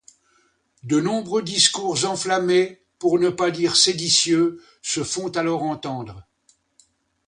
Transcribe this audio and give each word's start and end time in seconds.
De 0.81 0.99
nombreux 0.99 1.43
discours 1.43 2.05
enflammés, 2.09 2.81
pour 2.97 3.19
ne 3.19 3.29
pas 3.29 3.51
dire 3.51 3.75
séditieux 3.77 4.59
se 4.81 5.03
font 5.03 5.29
alors 5.29 5.61
entendre. 5.61 6.27